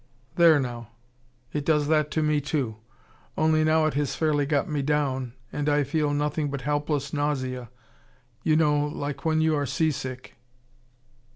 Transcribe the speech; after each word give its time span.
"There 0.33 0.59
now. 0.59 0.87
It 1.53 1.63
does 1.63 1.87
that 1.87 2.09
to 2.09 2.23
me, 2.23 2.41
too. 2.41 2.77
Only 3.37 3.63
now 3.63 3.85
it 3.85 3.93
has 3.93 4.15
fairly 4.15 4.47
got 4.47 4.67
me 4.67 4.81
down, 4.81 5.33
and 5.53 5.69
I 5.69 5.83
feel 5.83 6.11
nothing 6.11 6.49
but 6.49 6.61
helpless 6.61 7.13
nausea. 7.13 7.69
You 8.41 8.55
know, 8.55 8.83
like 8.87 9.25
when 9.25 9.41
you 9.41 9.53
are 9.55 9.67
seasick." 9.67 10.37